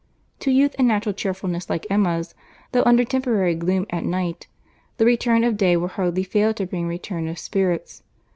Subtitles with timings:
[0.39, 2.33] To youth and natural cheerfulness like Emma's,
[2.71, 4.47] though under temporary gloom at night,
[4.97, 8.01] the return of day will hardly fail to bring return of spirits.